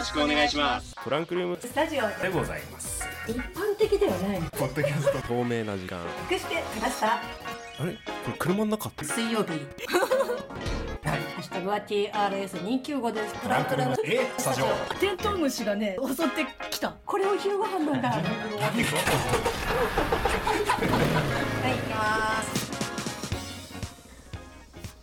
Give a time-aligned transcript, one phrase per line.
[0.00, 0.94] ろしくお願いします。
[1.04, 3.04] トランクルームスタジオでございます。
[3.28, 3.42] 一般
[3.78, 4.40] 的ではない。
[4.52, 5.28] ポッドキャスト。
[5.28, 5.98] 透明な時間。
[6.30, 7.16] 隠してきました？
[7.16, 7.20] あ
[7.84, 7.92] れ？
[7.92, 8.88] これ車の中？
[8.88, 9.50] って水曜日。
[11.04, 13.34] ハッシュタグは TRS295 です。
[13.34, 13.96] トランクルーム。
[14.04, 14.66] えスタジオ。
[14.98, 16.94] テントウムシがね襲ってきた。
[17.04, 18.08] これを昼ご飯なんだ。
[18.16, 18.26] はい行
[21.86, 22.70] きます。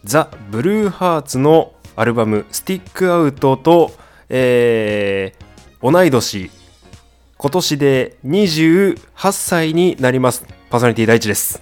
[0.03, 3.91] ザ・ブルーハーツのアルバム「スティックアウトと」
[4.29, 5.47] えー
[5.91, 6.49] 同い年
[7.37, 8.97] 今年で28
[9.31, 10.43] 歳になります。
[10.71, 11.61] パーソナリティ第一です。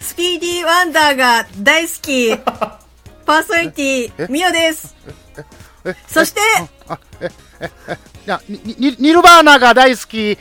[0.00, 2.36] スピーディーワンダーが大好き。
[3.24, 4.96] パーソナリティミオです。
[6.08, 6.44] そしてい
[8.26, 10.36] や、に、に、ニルバーナが大好き。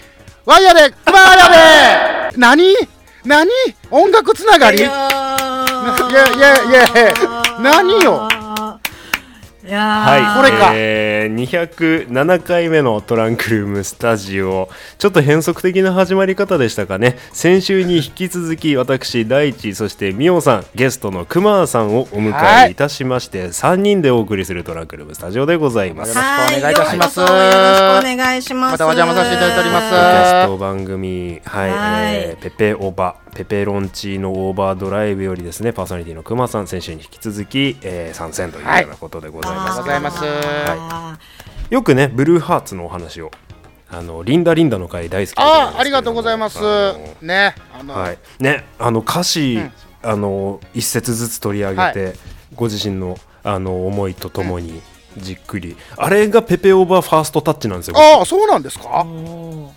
[0.45, 2.38] ワイヤで、クマーヤで。
[2.42, 2.76] 何？
[3.23, 3.50] 何？
[3.92, 4.80] 音楽つながり？
[4.80, 8.28] いやいやいや何よ？
[9.75, 10.38] はい。
[10.38, 10.72] これか。
[10.73, 14.69] えー207回目のトランクルームスタジオ。
[14.97, 17.17] ちょっと変則的な始まり方でしたかね。
[17.31, 22.75] 先週に引き続き私大地そしてみおさんゲストのくまーさんをお迎えい。
[22.75, 26.09] たしまして、3人でお送りするトランクルームスタジオでございます。
[26.09, 27.19] よろしくお願いいたします。
[27.19, 28.72] はいよろしくお願いします。
[28.73, 29.89] またお邪魔させていただいております。
[29.89, 31.69] ポッドキャスト番組、はい。
[31.69, 31.75] は
[32.11, 32.16] い。
[32.16, 39.84] えーペペオバペペロンチーノオーバードライブよりですねパーソナリティのくまさん先週に引き続き、えー参戦というようなことでございます。
[39.84, 40.78] けども、ありがとうございます。
[40.82, 41.20] あ
[41.70, 43.32] よくねブルーハーツのお話を
[43.90, 46.60] あのリンダリンダの回大好きああ、ありがとうございます。
[47.22, 47.56] ね。
[47.78, 48.18] あの、はい。
[48.40, 49.72] ねあの歌詞、うん。
[50.04, 52.14] あの一節ずつ取り上げて、
[52.56, 54.82] ご自身のあの思いとともに、
[55.18, 55.76] じっくり。
[55.98, 58.88] あれがペペオーバーファーストタッチなんですよああ、そうなんですか？
[58.90, 59.06] はい。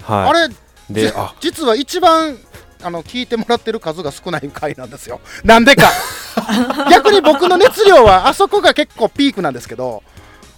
[0.08, 0.56] あれ、じ
[0.94, 2.38] であ実は一番、
[2.84, 5.20] あの、聞いてもらってる数が少ない回なんですよ。
[5.42, 5.90] なんでか。
[6.90, 10.02] 逆に僕の熱量は、あそこが結構ピークなんですけど、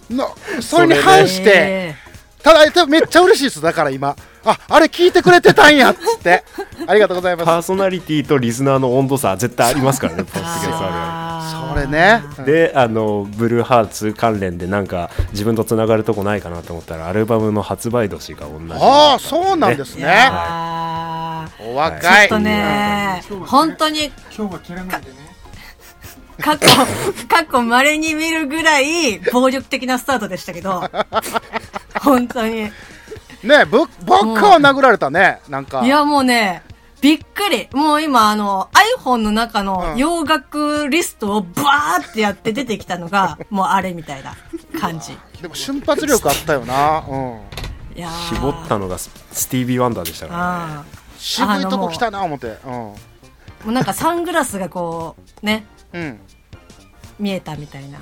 [0.09, 1.95] のそれに反して、え
[2.43, 3.61] ただ、めっちゃ嬉しいです。
[3.61, 4.15] だから今、
[4.45, 6.43] あ、あれ聞いてくれてたんやっつって。
[6.87, 7.45] ありがとうございます。
[7.45, 12.23] パーソナリティとリスナーの温度差絶対ありますからねポッドキャストあるああーそれね。
[12.39, 20.01] るであのブルーハーツ関連でなんか自分とつながるとこないかなと思ったらアルバムの発売年が同じああ、そうなんですい
[21.59, 22.27] お若い。
[22.29, 25.17] ちょっとね、本当に今日は切らないでね。
[26.39, 26.67] 過去、
[27.27, 30.83] 過去稀に見るぐらい暴力的なスタートでしたけど、
[32.01, 32.71] 本当に。
[33.43, 35.39] ねぶ、ばっかは殴られたね。
[35.49, 35.83] なんか。
[35.83, 36.63] いやもうね、
[37.01, 37.69] びっくり。
[37.73, 38.69] もう今あの
[38.99, 44.35] iPhone の中のうん洋楽リストをバーってやって出てきたのが、 もうあれみたいな
[44.79, 45.17] 感じ。
[45.41, 47.03] でも瞬発力あったよな。
[47.07, 47.39] うん。
[47.95, 52.47] いやー絞ったのがススティービー・ワンダーでしたからねあ渋いとこ来たな、思って。
[52.47, 52.95] ーも
[53.65, 56.01] うなんかサングラスがこう、ね、うん。
[56.01, 56.19] うん。
[57.19, 57.99] 見えたみたいな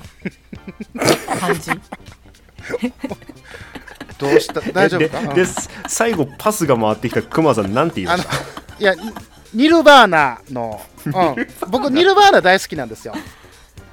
[1.40, 1.70] 感じ。
[4.18, 4.60] どうした？
[4.60, 5.20] 大丈夫か？
[5.20, 5.50] うんでで
[5.88, 8.34] 最後パスが回ってきたクマさんなんて言いました、
[8.78, 8.94] いや、
[9.54, 11.12] ニルバーナの、うん、
[11.70, 13.14] 僕、ニルバーナ大好きなんですよ。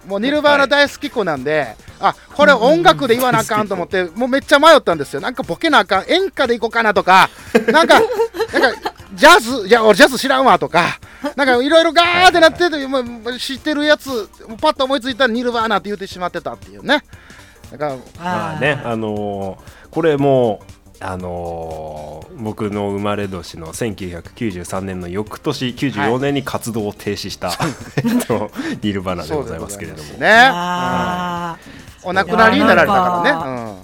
[0.08, 5.22] もうニルバーナ大好き子なんで、あこれ音楽で言わなあかんと思って、もうめっちゃ迷ったんですよ。
[5.22, 7.30] なんかボケなあかん、演歌でいこうかなとか、
[7.68, 11.00] なんか、なんか、ジャズ、いや、俺ジャズ知らんわとか、
[11.36, 14.28] なんかいろいろガーってなってて、もう知ってるやつ、
[14.62, 17.04] パッと思いついたらニルバーナって言ってしまってたっていうね。
[17.72, 20.62] だから、まあねあのーこれも
[21.00, 27.52] あのー僕の生まれ年の1993年の翌年94年に活動を停止した、
[27.98, 28.50] えっと
[28.82, 30.14] ニルバーナでございますけれども。
[30.14, 30.28] ね。
[30.52, 31.58] あ
[32.04, 33.84] うんお亡くなりになられたからね。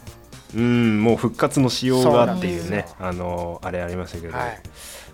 [0.56, 0.62] うん。
[0.62, 4.60] うんもう復活のしようがっていうねあのーあれありましたけど、はい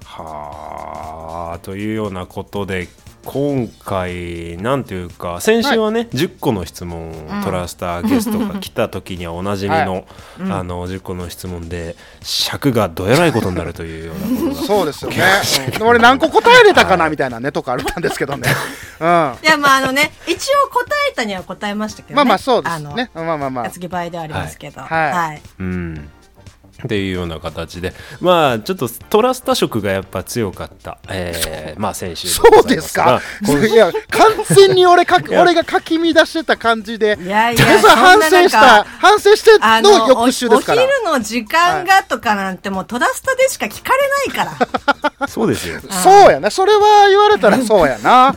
[0.03, 2.88] はあというようなことで
[3.25, 10.05] 今回なんていうか先週はね、10個の質問を取らせたゲストが来た時にはおなじみの,、
[10.40, 15.17] あの10個の質問で尺がどえらいことになるというようなことがそうですよね。
[15.81, 18.49] うん俺何個答えれたかなみたいなねとかあったんですけどね。
[18.99, 19.05] うん。
[19.08, 22.22] まいや、まああのね、一応答えたには答えましたけどね。
[22.22, 23.09] あまあそうですのね。
[23.14, 23.72] まあまあまあや。
[23.72, 24.81] つぎ場合ではありますけど。
[24.81, 25.41] はいはい。
[25.59, 26.09] うん
[26.83, 33.22] っていうような形でまあちょっとトラスタ色がやっぱ強かった、えー、まあ先週そうですか？
[33.43, 40.87] いや、完全に俺か、俺がかき乱してた感じで、いやいそや、れ反省しそんななんた、か反省してあの翌週ですからおお。
[40.89, 44.67] 昼の時間がとかなんてもうトラスタでしか聞かれないか
[45.19, 45.27] ら。
[45.27, 46.51] そうですよそうやな。
[46.51, 48.35] それは言われたらそうやな。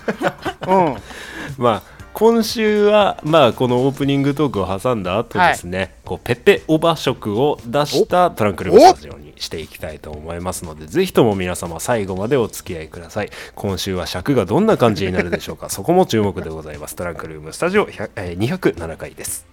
[0.66, 0.96] うん。
[1.58, 13.30] まあ今週は、まあ、このオープニングトークを挟んだ後ですね、こうペペオバ色を出したトランクルームスタジオにしていきたいと思いますのでぜひとも皆様最後までお付き合いください。
[13.54, 16.96] 今週は尺がどんな感じになるでしょうか そこも注目でございます。
[16.96, 19.46] トランクルームスタジオ100えー207回です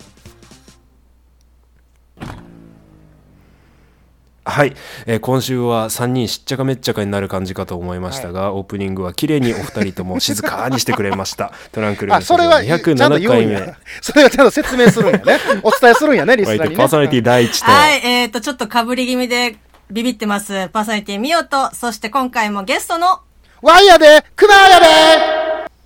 [4.47, 4.75] はい、
[5.07, 13.75] えー今週は3人しっちゃかめっちゃかになる感じかと思いましたが、オープニングは綺麗にお二人とも静かにしてくれました トランクルーあ、ムそれはちゃんと207言う回目。
[14.01, 15.39] それはちゃんと説明するんやね。
[15.63, 16.75] お伝えするんやね、リスナーにね。
[16.77, 19.57] パーソナリティ第一と、はい、えっ、と、ちょっと被り気味で
[19.89, 20.69] ビビってます。
[20.69, 23.21] パーソナリティミオと、そして今回もゲストの、
[23.63, 24.85] ワイヤで、クマやで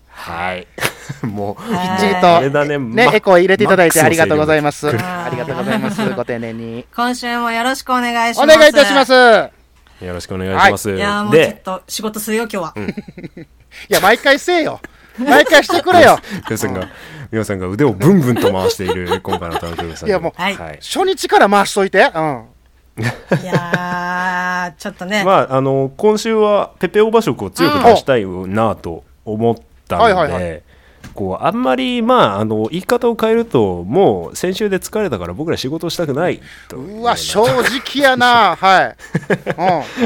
[0.09, 0.67] はい。
[1.23, 4.87] もう、きっちりはと、ねエコー入れていただいてありがとうございます。
[4.89, 6.09] ありがとうございます。
[6.11, 6.85] ご丁寧に。
[6.95, 8.55] 今週もよろしくお願いします。
[8.55, 9.11] お願いいたします。。
[10.01, 10.91] いよろしくお願いします。
[10.91, 12.73] いやーもうちょっで、と仕事するよ、今日は。
[13.89, 14.79] や、毎回せえよ。
[15.17, 16.17] 毎回してくれよ。
[16.47, 16.87] 皆さんが、
[17.31, 20.07] 皆さんが腕をブンブンと回している今回のトランクルームスタジオ。
[20.07, 21.99] いやもうはい初日から回しといて。
[22.15, 22.45] うん。
[23.01, 25.23] いやー、ちょっとね。
[25.23, 29.55] まあ、あの今週はペペオバ色を強く出したいなと思っ
[29.87, 30.59] たので、はいはいは
[31.19, 36.39] こうあんまり、まあ、あの言い方を変えるともう先週で疲れたから僕ら仕事したくない
[36.69, 38.55] とうわ、正直やな。
[38.57, 38.95] はい。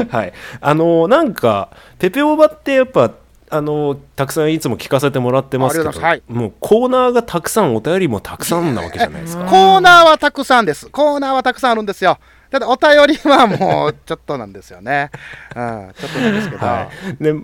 [0.00, 0.08] うん。
[0.08, 1.70] はい、あのなんか
[2.00, 3.12] ペペオバってやっぱ
[3.48, 9.44] あのたくさんいつも聞かせてもらってますけどありがとうございもうコーナーがたくさんお便りもたくさんなわけじゃないですか。
[9.44, 10.88] コーナーはたくさんです。
[10.88, 12.18] コーナーはたくさんあるんですよ。
[12.50, 15.10] ただ、お便りはもう、ちょっとなんですよね。
[15.56, 15.92] うん。
[15.96, 16.62] ちょっとなんですけど。
[16.66, 16.88] は
[17.20, 17.34] い、で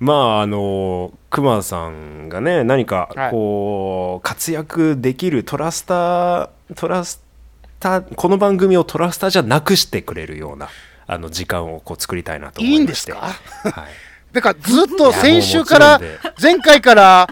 [0.00, 3.30] まああのクマさんがね何かはい。
[3.30, 7.22] こう、活躍できるトラスタートラス
[7.78, 10.68] タこの番組をトラスターじゃなくしてくれるような
[11.06, 13.16] あの時間をこう作りたいなと思いまいいんですか？
[13.18, 13.34] はい、
[14.32, 16.00] だからずっと先週から
[16.40, 17.28] 前回から、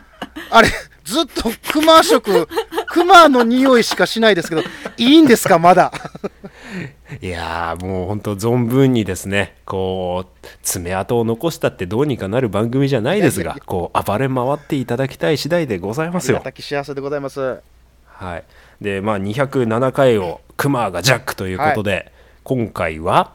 [0.50, 0.68] あれ、
[1.04, 2.48] ずっと熊色、
[2.90, 4.62] 熊の匂いしかしないですけど、
[4.96, 5.92] いいんですか、まだ？
[7.20, 16.42] いやーもう本当存分にですねこう爪痕を残したってどうにかなる番組じゃないですがこう暴れ回っていただきたい次第でございますよ。
[16.54, 17.60] き幸せでございます。
[18.06, 18.44] はい、
[18.80, 22.12] でまあ207回をクマがジャックということで、
[22.42, 23.32] 今回は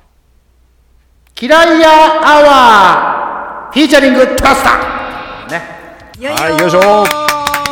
[1.33, 5.51] 嫌いや hour featuring トラスター。
[5.51, 5.83] ね。
[6.35, 7.22] はいよいしょ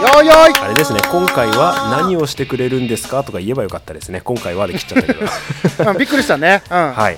[0.02, 0.54] よーよい。
[0.60, 3.24] あれですね今回は何をしてくれるんですか？
[3.24, 4.22] とか言えばよかったですね。
[4.22, 5.92] 今回はで切っちゃったけど。
[5.92, 6.64] うんびっくりしたね。
[6.70, 6.94] うん。
[6.94, 7.18] はい。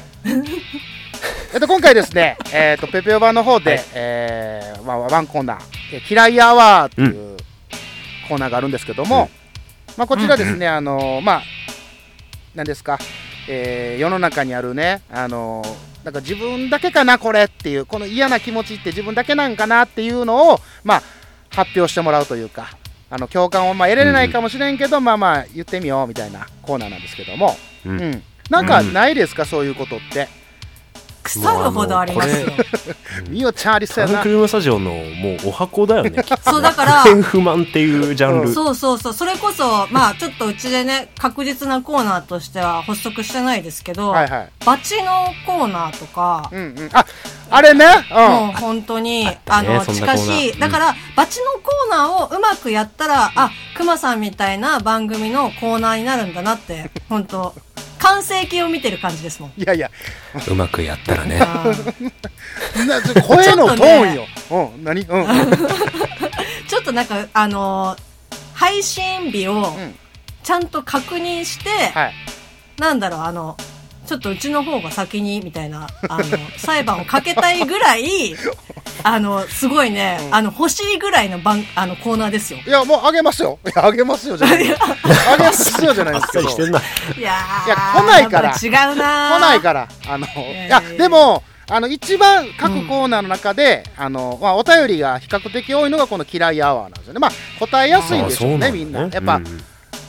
[1.54, 3.84] えっと、今回ですね、 えっと、ペペオ版の方で、はい。
[3.94, 5.58] えーまあ、ワンコーナー、
[5.94, 7.38] えキライヤーアワーっていう
[8.28, 9.30] コーナーがあるんですけども、
[9.96, 11.44] まあ、こちらですね、あのーまあ、
[12.56, 12.98] 何ですか、
[13.48, 21.04] えー世の中にあるね、あのーなんか自分だけかな、これっていう、この嫌な気持ちって自分だけなんかなっていうのを、まあ、
[21.56, 22.70] 発表してもらうというか、
[23.10, 27.56] あの共感をまあ得られないかもしれんけど、まあまあ言ってみようみたいなコーナーなんですけども、
[27.86, 27.98] ううん。
[28.12, 30.28] ん、なんかないですか、そういうことって。
[31.24, 32.48] 腐るほどありますよ。
[33.30, 34.30] みおちゃんありそうやなタンク。
[34.30, 39.14] ルームスタジオのもうお箱だよね きっとねそうだから不平不満っていうジャンル、そうそうそう。
[39.14, 44.50] それこそ、まあちょっとうちでね、確実なコーナーとしては発足してないですけど、はいはい。
[44.66, 46.90] バチのコーナーとか、うんうん。
[46.94, 47.06] あ、
[47.50, 47.86] あれね？
[48.12, 50.60] もう本当に、あの、そんな近しい。
[50.60, 57.54] だから、バチのコーナーをうまくやったら、あ、熊さんみたいな番組のコーナーになるんだなって、本当
[58.04, 59.54] 完成形を見てる感じですもん。
[59.58, 59.64] うん。
[59.64, 59.90] いやいや、
[60.48, 64.26] うまくやったらねあーな声のトーンよ。
[64.52, 65.02] うん、何？
[65.02, 65.08] うん。
[66.68, 68.14] ちょっとなんか、あのー
[68.54, 69.96] 配信日をん
[70.44, 72.14] ちゃんと確認して、はい。
[72.78, 73.58] なんだろう、あの、
[74.06, 76.24] ちょっとうちの方が先に、みたいな、あの、
[76.58, 78.36] 裁判をかけたいぐらい、
[79.04, 82.60] あの、すごいね、あの、欲しいぐらいの番、あの、コーナーですよ。
[82.66, 83.60] いや、もうあげますよ。
[83.66, 84.58] いや、あげますよじゃない。
[84.58, 86.44] あげますよじゃないですけど。
[86.48, 89.88] 来さりしてんないやーいや来ないから違うなーないから。
[90.08, 97.20] あの、いや、でも、あの、一番各コーナーの中で、あの、まあ、お便りが比較的多いのがこの嫌いアワーなんですよね。
[97.20, 99.08] まあ、答えやすいんでしょうね、うみんな。
[99.08, 99.50] だやっぱ、うんこ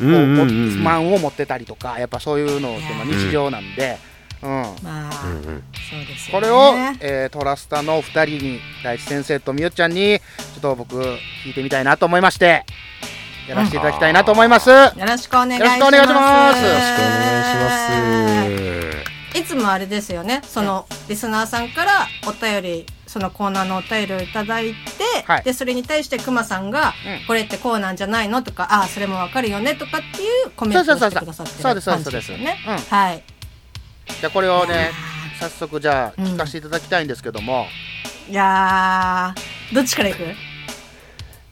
[0.01, 4.14] うんうんうんううん不満を持ってたりとか、やっぱそういうのってまあ日常なんで、うん。
[4.45, 6.31] まあ、そうです。
[6.31, 12.65] これを、えートラスタのお二人に大地先生とみよちゃんにちょっと僕聞いてみたいなと思いまして
[13.49, 15.67] やらせていただきたいなと思います、よろしくお願いします。
[15.67, 16.65] よろしくお願いします。
[16.65, 17.71] よろしくお願いしま
[19.35, 19.39] す。
[19.39, 24.77] いつもあれですよね、その、リスナーさんからお便り、そのコーナーのお便りをいただいて、
[25.27, 25.43] はい。
[25.43, 27.27] で、それに対して熊さんが、うん。
[27.27, 28.43] これってこうなんじゃないの？
[28.43, 29.75] とか、ああ、それもわかるよね？
[29.75, 32.59] とかっていうコメントをしてくださってるそうですそう感ですじですよね。
[32.67, 33.23] うんはい。
[34.07, 34.91] じゃあこれをね
[35.37, 37.67] い早速じゃあうん聞かせていただきたいんですけども、
[38.29, 40.23] いやー、どっちからいく？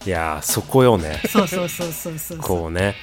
[0.05, 1.21] いやーそこよね。
[1.29, 2.37] そうそうそうそうそう。
[2.39, 2.95] こうね。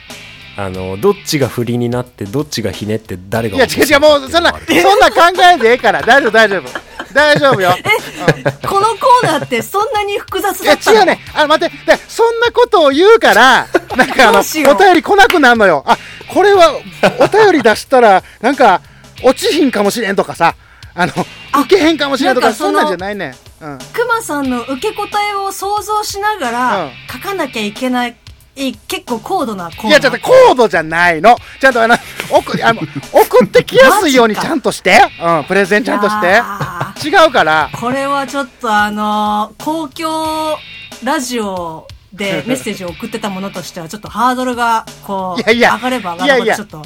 [0.56, 6.02] あのどっちが振りになってどっちがひねって誰がいや違う違うもうそんなそんな考えんでええから。
[6.02, 6.68] 大丈夫大丈夫。
[7.14, 10.98] 大丈夫よ、 うんこのコーナーってそんなに複雑いやだったの？
[10.98, 11.20] 違うね。
[11.34, 11.76] あ待って。
[11.86, 13.66] でそんなことを言うから
[13.96, 14.42] なんかあのお
[14.78, 15.82] 便り来なくなるのよ。
[15.86, 15.96] あ
[16.28, 16.72] これは
[17.18, 18.82] お便り出したらなんか
[19.22, 20.54] 落ちひんかもしれんとかさ。
[20.94, 21.12] あの
[21.52, 26.90] あ受けへんかもしれんとかそんなんじゃないねん、うん、クマさんの受け答えを想像しながら、うん。
[27.10, 28.16] 書かなきゃいけない、
[28.56, 29.88] い結構高度なコーナー。
[29.88, 31.36] いやちょっとコードじゃないの。
[31.60, 31.94] ちゃんとあの
[32.30, 32.80] 送あの
[33.12, 36.26] 送ってきやすいように ちゃんとして、うん、プレゼンちゃんとして。
[36.26, 37.70] や違うから。
[37.72, 40.58] これはちょっとあのー公共
[41.04, 45.74] ラジオでメッセージを送ってたものとしては、ちょっとハードルが、こう、いやいや。
[45.76, 46.56] 上がれば上がるほど、いやいや。
[46.56, 46.84] ちょっと、うん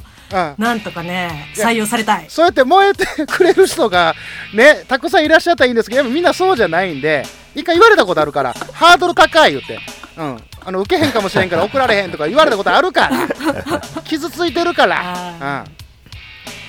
[0.58, 2.26] なんとかね、採用されたい。
[2.28, 4.14] そうやって燃えてくれる人が
[4.52, 9.78] ねたくさんいらっしゃったらいいんですけどやっぱみんなそうじゃないんで一回言われたことあるからハードル高い言って、
[10.16, 15.64] うん、あの受けへんかもしれんから送られへんとか言われたことあるから傷ついてるから、うん、あ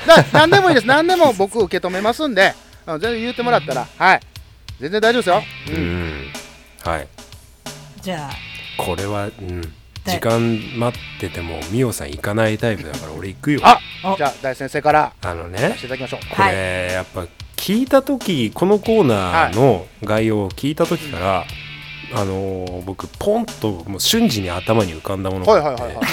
[0.05, 0.88] だ何でもいいです。
[0.88, 2.53] 何でも僕受け止めますんで、
[2.85, 4.19] うん、全然言ってもらったらはい。
[4.79, 6.07] 全然大丈夫ですよ、ううん。
[6.09, 6.27] ん
[6.83, 7.07] はい。
[8.01, 8.31] じゃあ、
[8.77, 9.69] これは、うん、で
[10.05, 13.62] 時間待っててもミオさん行かないタイプだから俺行くよ。
[13.63, 16.19] あおじゃあ大先生からあの出ねしていただきましょう。
[16.35, 21.45] これ、やっぱ聞いた時このコーナーの概要を聞いた時から、
[22.13, 25.81] あのー僕ポンともう瞬時に頭に浮かんだものがあって。
[25.81, 26.05] はいはいはいはい。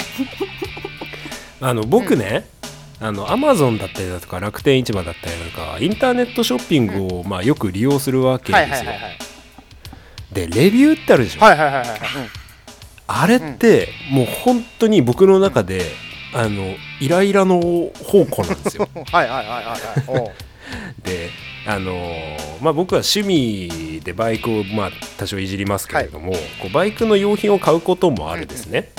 [1.61, 2.47] あの僕ね、
[2.99, 9.17] あのアマゾンだったりだとか楽天市場だったりだとかインターネットショッピングを、まあ、よく利用するわけはいですよ、はいはいはい
[10.33, 11.87] でレビューってあるでしょ、はいはいはいはい。
[11.87, 11.99] はい
[13.07, 15.81] あれって、もう本当に僕の中で、
[16.33, 18.89] あのイライラの宝庫なんですよ。
[18.95, 20.19] う んはいはいはいはい。
[20.19, 20.31] はい
[21.03, 21.29] で
[21.65, 28.89] あのーまあ、僕は趣味でバイクを、まあ、多少いじりますけれども、こうバイクの用品を買うこともあるですね、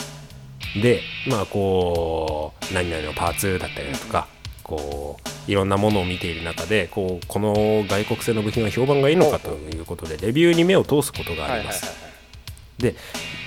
[0.81, 4.29] でまあこう何々のパーツだったりだとか、
[4.63, 11.85] こういろんなものを見ている中でこうこの外国製の部品は評判がいいのかということでレビューに目を通すことがはいはいはいあります、
[12.79, 12.97] で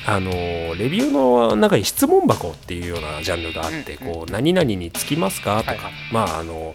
[0.05, 5.59] あのーレビューの中に質問箱っていうようなジャンルがあって、うんうんこう何々につきますか？
[5.59, 5.93] とか、はいはい。
[6.11, 6.73] まああの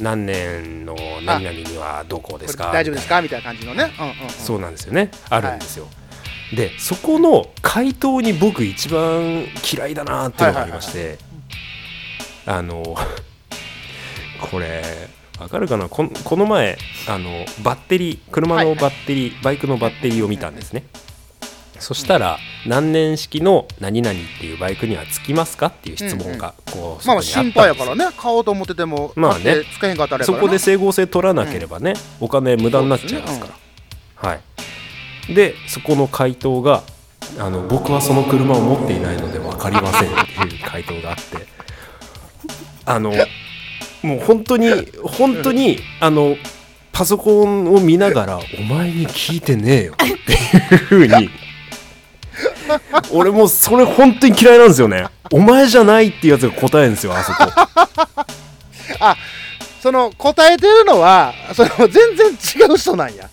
[0.00, 2.72] 何年の何々にはどこですか？
[2.72, 3.22] 大丈夫ですか？
[3.22, 3.44] みたいな。
[3.44, 3.92] 感じのね。
[3.98, 4.26] うんうんうん。
[4.26, 5.10] なそうなんですよね。
[5.30, 5.86] あるんですよ、
[6.56, 11.18] でそこの回答に僕一番嫌いだなっていうのがありまして、
[12.46, 12.82] あの
[14.50, 14.82] これ
[15.38, 15.88] わかるかな？
[15.88, 20.84] この前あのバッテリー車のバッテリー、バイクのバッテリーを見たんですね
[21.82, 28.06] そしたら何年式の何々っていうバイクにはつきますかっていう質問がこうまあ心配やからね。
[28.16, 29.64] 買おうと思っててもまあね。
[29.74, 33.48] つけへんかったらやそこで整合性取らなければね、お金無駄になっちゃいますか
[34.22, 34.34] ら、は
[35.28, 35.34] い。
[35.34, 36.84] でそこの回答が
[37.38, 41.46] あの僕はその車を持っていないので分かりませんっていう回答があって。
[42.86, 43.12] あの
[44.02, 44.70] もう本当に
[45.02, 46.36] 本当にあの
[46.92, 51.30] パソコンを見ながら「お前に聞いてねえよ」っていうふうに
[53.12, 55.06] 俺もうそれ本当に嫌いなんですよね。
[55.30, 57.38] お前じゃないっていうやつが答えるんですよあそこ。
[59.82, 63.28] その答えてるのはその全然違う人なんや。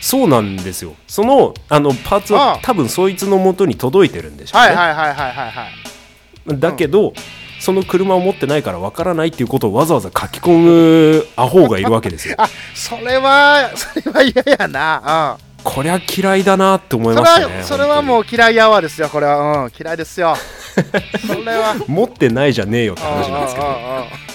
[0.00, 0.94] そうなんですよ。
[1.06, 2.46] そのあのパーツああ。
[2.52, 7.12] は多分そいつの元に届いてるんでしょうね、はいはいはいはいはいはいだけど、
[7.60, 12.34] その車を持ってないからわからないっていうことをわざわざ書き込むアホがいるわけですよ。
[12.42, 19.64] あそれはそれは嫌やなこりゃ嫌いだなって思いましたねはそれはもう嫌いやわですよこれは。
[19.64, 20.34] うん嫌いですよ。
[21.26, 21.76] それは。
[21.86, 23.66] 持ってないじゃねえよって話なんですけど。
[23.66, 23.96] うんうんうん。
[23.98, 24.32] うん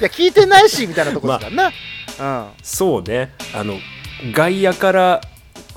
[0.00, 1.72] いや聞いてないしみたいなとこですから
[2.18, 3.34] な、そうね。
[3.52, 3.78] あの
[4.32, 5.20] 外野から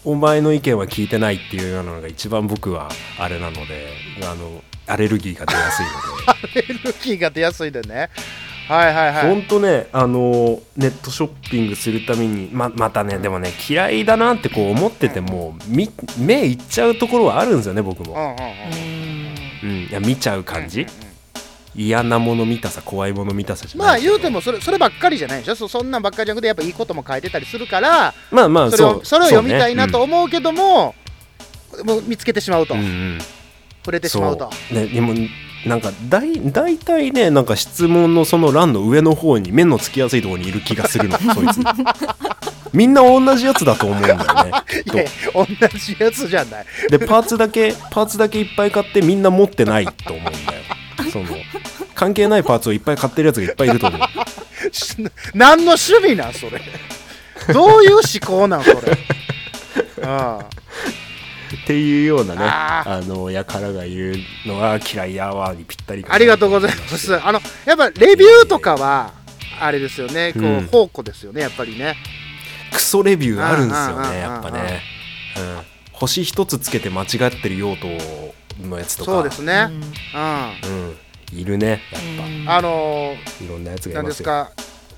[0.04, 3.88] お前の意見は聞いてないっていうようなのが一番僕はあれなので
[4.22, 5.92] あのアレルギーが出やすいの
[6.54, 6.62] で。
[6.62, 8.10] うん、エネルギーが出やすいでね
[8.72, 9.28] はいはいはい。
[9.28, 18.34] 本当ねあのネットショッピングするためにままたねでもね嫌いだなってこう思っててもみ目いっちゃうところはあるんですよね僕も、うんうんうん。
[18.34, 19.70] うーん。
[19.70, 20.88] うん、いや見ちゃう感じ。
[21.74, 25.56] 嫌なもの見たさ怖いもの見たさじゃまあ言うてもそれそればっかりじゃないでしょ。
[25.56, 30.96] そそんなんばっかりじゃなくてやっぱいいことも書いてたりするからまあまあそれをそれを読みたいなと思うけども、
[31.86, 33.20] もう見つけてしまうと、ねうんうん。
[33.84, 34.50] 触れてしまうと。
[34.72, 35.14] ねでも
[35.66, 41.18] なんかだい大体ねなんか質問のその欄の上の方に目のつきやすいところにいる気がするの。
[41.34, 41.60] そいつ。
[42.74, 44.26] みんな同じやつだと思うんだよね。
[45.34, 45.46] 同
[45.78, 46.66] じやつじゃない。
[46.90, 50.62] とでパーツだけパーツだけいっぱい買ってみんな持ってないと思うんだよ。
[51.12, 51.26] その
[51.94, 54.02] 関係ないパーツをいっぱい買ってるやつがいっぱいいると思う。
[54.74, 54.96] し
[55.34, 56.62] 何の趣味なんそれ。
[57.54, 58.98] どういう思考なんそれ。
[60.04, 60.40] あ
[61.56, 64.16] っていうようなねああのやからが言う
[64.48, 67.16] のが嫌いやわにぴったりありがとうございます。
[67.16, 69.14] あのやっぱレビューとかは
[69.60, 70.34] あれですよね。
[70.34, 71.98] こう、うん宝庫ですよねやっぱりね。
[72.72, 74.82] クソレビューあるんですよねやっぱね、
[75.38, 77.08] うん、星一つつけて間違っ
[77.42, 77.88] てる用途
[78.66, 79.12] のやつとか。
[79.12, 79.68] そうですね。
[79.70, 79.74] うん。
[79.74, 82.50] うん、うん、いるねやっうん。
[82.50, 84.10] あのぱいろんなやつがい何まよ。
[84.10, 84.52] ですすか？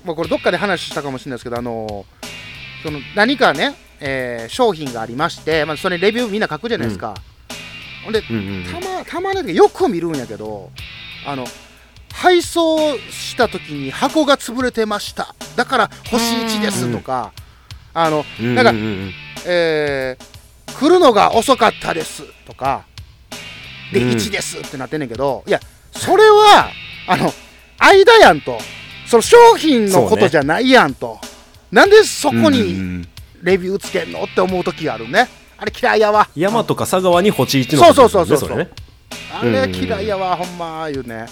[0.04, 2.04] まあ、これどっかで話したかもしれないですけど、あの
[2.82, 7.14] その何かね、えー商品がありまして、まあ、それレビューみんな書くじゃないですか。
[8.04, 10.70] ほんで、うんうんたまたまによく見るんやけど
[11.26, 11.46] あの
[12.12, 15.34] 配送した時に箱が潰れてました。
[15.56, 17.32] だから星1ですとか
[17.92, 18.64] あのうんなん。
[18.64, 19.12] かうんうん
[19.46, 20.34] えー
[20.78, 22.84] 来るのが遅かったですとか
[23.92, 24.10] でうん。
[24.10, 25.60] 1ですってなってんねんけど、いや
[25.92, 26.68] それは
[27.06, 27.32] あの
[27.78, 28.58] 間やんと。
[29.06, 31.20] その商品のことじゃないやんと、
[31.70, 33.08] なんでそこうんうんうにん
[33.44, 34.24] レビューつけんの？
[34.24, 35.28] って思う時があるね。
[35.58, 36.28] あれ嫌いやわ。
[36.34, 38.48] 山とか佐川に星1のそうそうそうそう。
[38.48, 38.70] れね。
[39.32, 41.26] あれ嫌いやわ、ほんま言うね。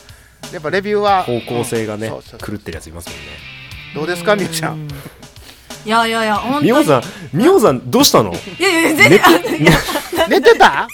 [0.52, 1.22] やっぱレビューは。
[1.24, 2.38] 方向性がねそうそう。
[2.38, 3.22] 狂ってるやついますもんね。
[3.94, 4.86] どうですか、みゆちゃん？
[5.84, 6.84] いやいやいや、本当に。
[6.84, 8.32] さんみおさんどうしたの？
[8.32, 9.72] いやいや、全然、あのいや
[10.28, 10.86] 寝てた？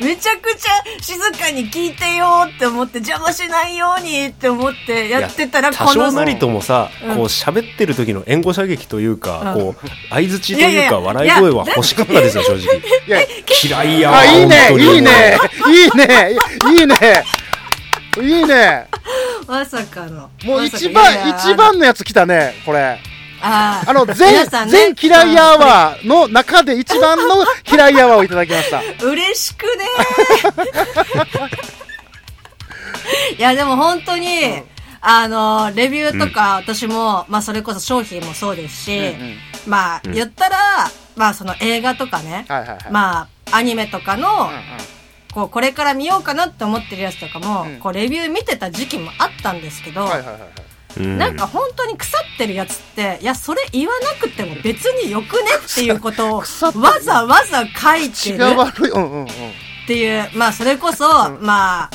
[0.00, 13.20] めちゃくちゃ静かに聞いてよって思って、邪魔しないようにって思ってやってたら、多この、少なりともさ、うんこう喋ってる時の援護射撃というか、うんこう相づちというかいやいや笑い声は欲しかったですよ正直いや、
[13.64, 16.36] 嫌いやわあ、いいね、いいね、いいね、
[16.80, 17.24] いいね。
[18.16, 18.86] いいね。
[19.48, 20.30] まさかの。
[20.44, 23.00] もう一番、いやいや一番のやつ来たね、これ。
[23.44, 24.46] あの、全ね。
[24.68, 28.80] 全嫌いアワーの中で一番の嫌いアワーをいただきました。
[29.04, 29.84] 嬉しくね
[33.38, 34.62] いや、でも本当に、
[35.02, 39.36] あの、レビューとか、私も、まあ、それこそ商品もそうですし、うんうん。
[39.66, 40.12] まあ、うん。
[40.12, 40.56] 言ったら、
[41.14, 42.78] まあ、その映画とかね、はいはいはい。
[42.90, 44.50] まあ、アニメとかの、うんうん。
[45.34, 47.76] こう、これから見ようかなって思ってるやつとかも、うん。
[47.80, 50.40] こう、レビュー見てた時期もあったんですけど、はいはいはいはい。
[50.98, 51.18] うん。
[51.18, 56.38] なんか本当に腐ってるやつって、いや、それ言わなくても別によくねっていうことを、
[56.80, 58.44] わざわざ書いて違る。
[59.84, 61.90] っていう、まあそれこそ、まあ、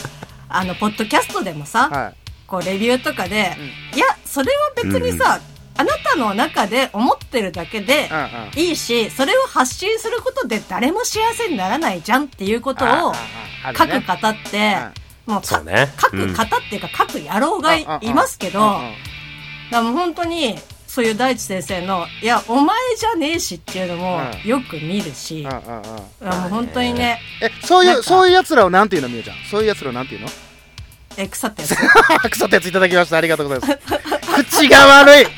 [0.50, 2.14] あの、ポッドキャストでもさ、はい。
[2.48, 3.56] こうレビューとかで、
[3.96, 5.40] いや、それは別にさ、
[5.78, 8.10] あなたの中で思ってるだけで。
[8.58, 13.14] いいし、それを発信することで誰も幸せにならないじゃんっていうことを
[13.78, 14.76] 書く方って、
[15.30, 18.84] もうかそうね書く方っていうか書く野郎がいいますけど、だか
[19.72, 25.84] らもう本当に、そういう大地先生の、いや、お前じゃねえしっていうのもうんよく見るし、うんうんうん。
[25.86, 29.38] いやもう本当にね、え、そういう、そういう奴らをなんていうの、みゆちゃん？
[29.52, 30.28] そういう奴らをなんていうの？
[31.16, 31.76] え、腐ったやつ。
[32.32, 33.18] クソってやついただきました。
[33.18, 34.50] ありがとうございます。
[34.58, 35.24] 口が悪い。
[35.24, 35.30] うん。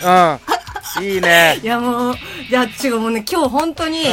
[1.00, 1.60] いいね。
[1.64, 2.16] いやもう、
[2.50, 4.04] いや違うもうね、今日本当に、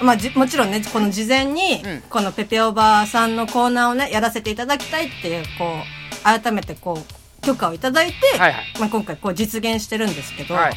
[0.00, 8.64] まあじもちろんね、この事前に、うんこのペペオバさんのコーナーをね、やらせていただきたいっていう、こう、改めてこう、許可をいただいて、はいはい。
[8.80, 10.74] まあ今回こう実現してるんですけど、はい。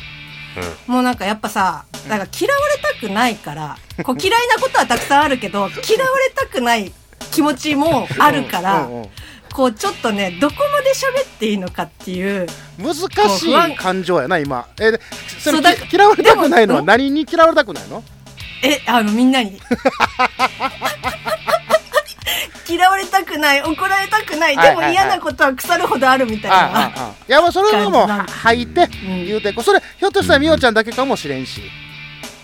[0.87, 6.91] もうなんかやっぱさ、なんか嫌われたくないから、こう嫌いなことはたくさんあるけど、嫌われたくない
[7.31, 9.09] 気持ちもあるから、うんうんうん
[9.57, 12.45] こうちょっとね、どこまで喋っていいのかっていう、
[12.77, 12.93] 難
[13.27, 14.67] しい感情やな、今。
[14.79, 15.01] え、で
[15.39, 15.59] それ
[15.91, 18.03] 嫌われたくないのは何に嫌われたくないの？
[18.61, 19.59] え、あの、みんなに。
[22.69, 26.91] 嫌われたくない、怒られたくない、でも嫌なことは腐るほどあるみたいあああな。
[27.07, 28.87] あいや、もうそれはもう、吐いて、
[29.25, 31.63] 言うて、それ、ひょっとしたらみおちゃんだけかもしれんし。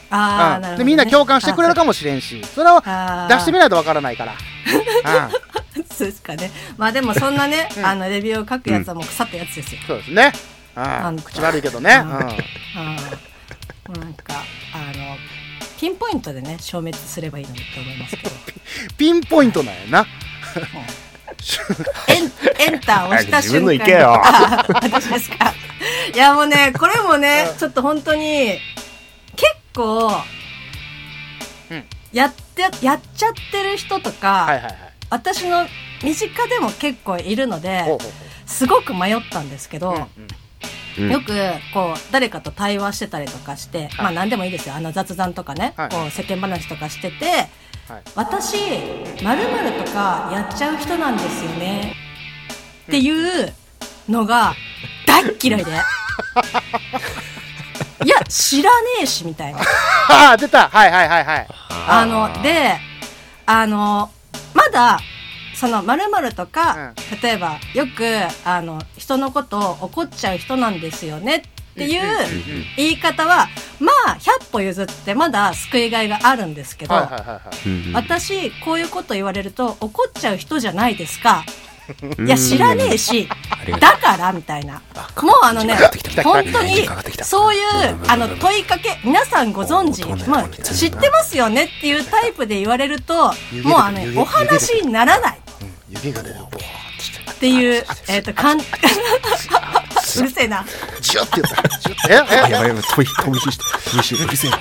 [0.10, 0.78] ああ、ね。
[0.78, 2.42] でみんな共感してくれるかもしれんし。
[2.56, 4.34] それはあー出してみないとわからないから。
[5.28, 5.53] うん
[5.94, 6.52] そうですかね。
[6.78, 9.82] まあでもそんなね、 あの、レビューを書くやつはもう腐ったやつですよ。
[9.88, 10.32] そうですね。
[10.76, 12.02] うんなんか口悪いけどね。
[12.04, 12.14] うん
[13.94, 15.18] なんか、あの、
[15.78, 18.32] ピンポイントでね、消滅すればいいのにって思いますけど。
[18.98, 20.08] ピンポイントなんやな。
[22.08, 23.44] エン、エンターを押した瞬間に。
[23.44, 25.54] 自分の行けよあ私ですか。
[26.14, 28.60] いやもうね、これもね、ちょっと本当に、
[29.36, 30.24] 結構、
[31.70, 34.76] うんやって、やっちゃってる人とか、はいはいはい。
[35.10, 35.68] 私の
[36.04, 37.86] 身近でも結構いるので、
[38.46, 39.96] すごく迷ったんですけど、う。
[39.96, 40.08] うん
[40.96, 41.34] よく、
[41.74, 44.76] こう、誰かと対話してたりとかして、まあ何でもいいですよ。
[44.76, 47.26] あの雑談とかね、はいこう世間話とかしてて、
[47.88, 51.96] はい私、〇〇とかやっちゃう人なんですよね。
[52.88, 53.52] っていう
[54.08, 54.54] のが
[55.08, 55.72] 大っ嫌いで。
[58.06, 59.60] いや、知らねえし、みたいな。
[60.10, 61.48] ああ、出たはいはいはいはい。
[61.88, 62.78] あの、で、
[63.46, 64.12] あの、
[64.54, 65.00] まだ、
[65.64, 68.04] その、〇〇とか、例えば、よく、
[68.44, 71.42] あの、人のことを怒っちゃう人なんですよねっ
[71.74, 72.02] ていう
[72.76, 73.48] 言い方は、
[73.80, 76.94] まあ、100歩譲ってまだ救いがいがあるんですけど、
[77.94, 81.46] 私、こういうこと言われると怒っちゃう人じゃないですか。
[82.26, 83.30] いや、知らねえし、
[83.80, 84.82] だから、みたいな。
[85.22, 85.76] もうあのね
[86.24, 86.88] 本当に
[87.22, 93.34] そういううん、あの、問いかけ、皆さんご存知まあ、知ってますよねっていうタイプで言われると、もう
[93.80, 95.43] あのお話にならない
[95.94, 96.36] 湯気が出る。
[96.36, 98.64] っていう、えっと、かん、う
[100.24, 100.66] るせえな。
[101.02, 104.60] シュッって言ったシュッてええあやばいやばい飛び飛び火して飛び火うるせえな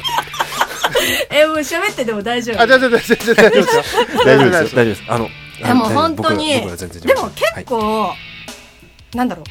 [1.30, 3.82] えもう喋ってでも大丈夫あ全然全然全然大丈夫ですよ
[4.24, 5.28] 大丈夫です大丈夫ですあの
[5.66, 6.60] でも本当にで
[7.14, 8.12] も結はい構、
[9.14, 9.44] なんだろう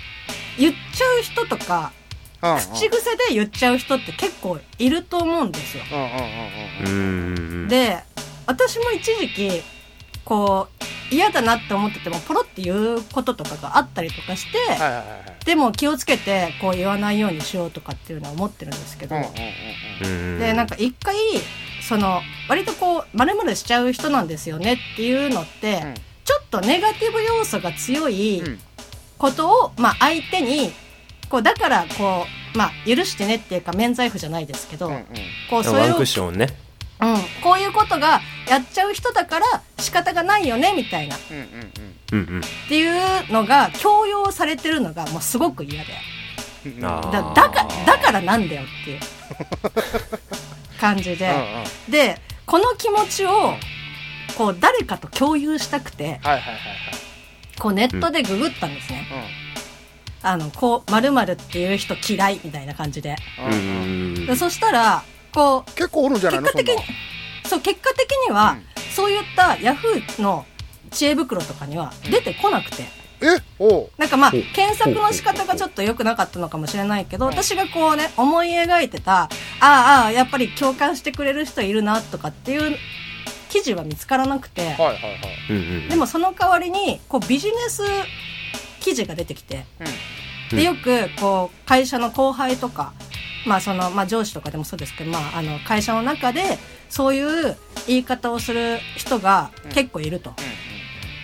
[0.60, 1.94] 言っちゃう人とか
[2.74, 5.84] 口癖で言っちゃう人って結構いると思うんですよ
[7.70, 7.98] で
[8.46, 9.64] 私も一時期
[10.26, 15.04] こう嫌だなって思っててもポロって言うこととかがあったりとかして、はいはいはいは
[15.42, 15.46] い。
[15.46, 19.30] でも気をつけてこう言わないようにしようとかっていうのは思ってるんですけど、うんうん
[20.04, 20.40] うんうん。
[20.40, 21.16] でなんか一回
[21.82, 25.94] その割とこう丸々しちゃう人なんですよねっていうのって、うん。
[26.24, 28.60] ちょっとネガティブ要素が強いうん。
[29.18, 30.72] ことを、まあ、相手に
[31.30, 35.06] こうだからこう、まあ、許してねっていうか免罪符じゃないですけど、うんうん。
[35.50, 36.48] こうそれをワンクッションね
[37.02, 39.46] うん、こういうことがやっちゃう人だから
[39.80, 41.16] 仕方がないよねみたいな。
[41.16, 42.30] っうんうんうん。
[42.30, 42.42] うんうん。
[42.70, 45.94] ていうのが強要されてるのがもうすごく嫌で。
[46.66, 47.12] うんあー。
[47.12, 49.00] だだかだからなんだよっていう。
[50.80, 51.92] 感じで、うんうん。
[51.92, 53.56] でこの気持ちを
[54.38, 56.60] こう誰かと共有したくてはいはいはい
[57.60, 59.42] こうネットでググったんですね、はい
[60.24, 63.16] あのこう〇〇っていう人嫌いみたいな感じで。
[63.40, 63.86] うんうんうんう
[64.20, 64.26] ん。
[64.28, 66.84] でそしたらこう結構おるんじゃないの結果的に
[67.46, 68.58] そう結果的には、
[68.96, 70.46] そういったヤフーの
[70.92, 72.84] 知恵袋とかには出てこなくて、
[73.22, 73.26] え？
[73.60, 73.90] おう。
[73.98, 77.32] なんかまあ検索の仕方がちょっと良くなかったのかもしれないけどうん。
[77.32, 82.78] 私がこうね思い描いてたああああやっぱり共感してくれる人いるなとかっていう
[83.50, 84.62] 記事は見つからなくて。
[84.62, 84.98] はいはいはい。
[85.50, 87.84] うんうんでもその代わりにこうビジネス
[88.80, 89.66] 記事が出てきて。
[89.80, 89.88] うん
[90.52, 92.92] でよくこう会社の後輩とか
[93.46, 96.58] まあそのまあ上司とかでもそうですけどまああの会社の中で
[96.90, 100.34] そういう言い方をする人が結構いると。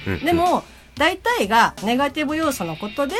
[0.07, 0.63] うんでも
[0.95, 3.15] 大体がネガティブ要素のことで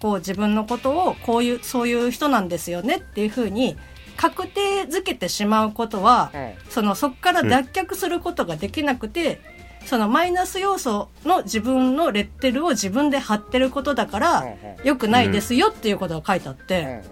[0.00, 3.76] こう自分のことをこういうそういう人なんですよねっていうふうに
[4.16, 6.30] 確定づけてしまうことは、
[6.68, 9.40] そのそこから脱却することができなくて、
[9.86, 14.46] そのマイナス要素の自分のレッテルを自分で貼ってることだから、
[14.82, 17.02] 良くないですよっていうことが書いてあって、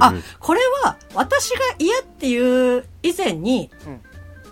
[0.00, 4.00] あこれは私が嫌っていう以前に、うん。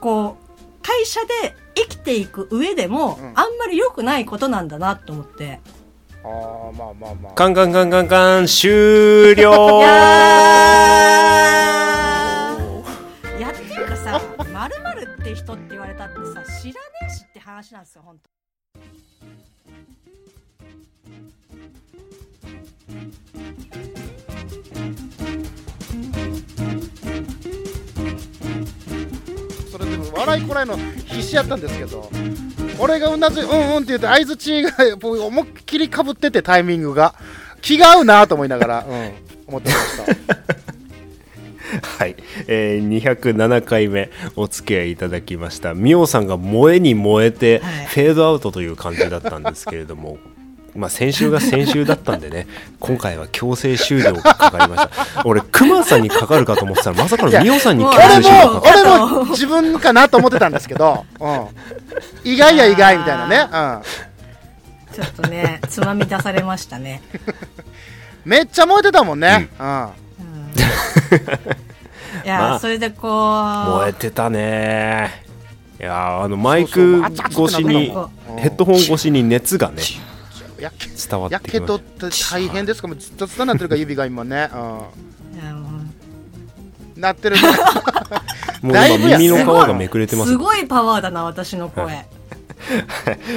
[0.00, 0.44] こう
[0.82, 3.32] 会社で生きていく上でも、うん。
[3.34, 5.60] あんまり良くないことなんだなと思って。
[6.24, 7.32] ああまあまあまあ。
[7.34, 9.80] カンカンカンカンカン終了。
[9.80, 13.38] いやー。
[13.38, 14.20] いやっていうかさ
[14.52, 14.74] 「まる
[15.20, 16.78] って人って言われたってさ知らねえしって
[17.44, 18.30] 話なんですよ本当。
[29.70, 32.08] それでも笑いこらえの必死やったんですけど
[32.78, 37.14] 俺がうなずいうんうんって言って相づちが僕思いっきりかぶっててタイミングが。
[37.64, 39.12] 気が合うなと思いながら、うん、
[39.46, 40.63] 思ってました。
[41.82, 45.74] はい、えー、207回目お付き合いいただきました。
[45.74, 47.86] ミオさんが燃えに燃えてはい。
[47.86, 50.18] フェードアウトという感じだったんですけれども、
[50.74, 52.48] まあ先週が先週だったんでね
[52.80, 55.22] 今回は強制終了がかかりました。
[55.24, 58.90] 俺クマさんにかかるかと思ってたらまさかのミオさんに強制俺終了がもかかる。
[58.90, 61.46] 俺も自分かなと思ってたんですけど、うん、
[62.24, 63.48] 意外や意外みたいなね、
[64.92, 67.02] ちょっとねつまみ出されましたね、
[68.24, 69.82] うん、めっちゃ燃えてたもんね、うん。
[69.84, 69.90] うん、
[72.24, 73.70] いや、まあそれでこう。
[73.78, 75.24] 燃えてたね。
[75.80, 77.90] いやーあのマイク越しに
[78.38, 79.82] ヘッドホン越しに熱がね
[80.60, 82.80] やけ伝わっやてきましけどって大変です。
[82.80, 84.48] かもうずっと伝なってるから指が今ね、
[86.96, 87.36] なってる。
[88.62, 90.30] もう今耳の皮がめくれてます。
[90.30, 92.06] すごいパワーだな私の声、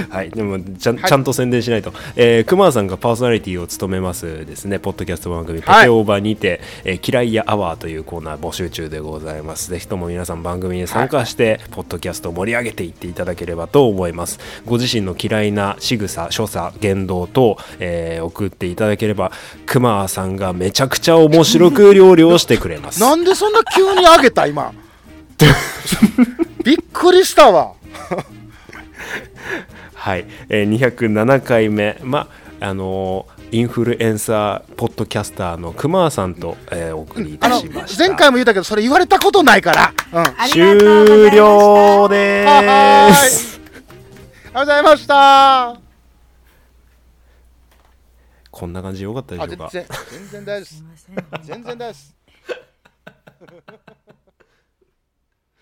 [0.10, 4.80] はい、でもちゃん,、ちゃんと宣伝しないと、えー、熊さんがパーソナリティを務めますですね。
[4.80, 5.84] ポッドキャスト番組「ペはい。
[5.84, 9.70] テオーバー」にて、えー嫌いやアワー」というコーナー募集中でございます。
[9.70, 14.40] ぜひとも皆さん番組に参加して、ポッドキャストを盛り上げていっていただければと思います。
[14.66, 19.32] ご自身の嫌いな仕草所作言動等、えー送っていただければ
[19.66, 23.00] 熊さんがめちゃくちゃ面白く料理をしてくれます。
[23.02, 24.74] なんでそんな急に上げた今？
[26.64, 27.74] びっくりしたわ
[29.94, 32.28] はい、えー、207回目、ま
[32.60, 38.06] あのーインフルエンサーポッドキャスターの熊さんと、えーお送りいたしました。
[38.06, 40.76] 前回も言ったけどそれ言われたことないから、うん、終
[41.32, 43.58] 了ではーいす。
[43.58, 43.78] りがと
[44.52, 45.70] うございました。
[45.70, 45.78] あ
[48.52, 49.70] こんな感じでよかったでしょうか？
[49.72, 49.86] 全
[50.28, 51.08] 然大丈夫です。
[51.44, 52.16] 全然大丈夫です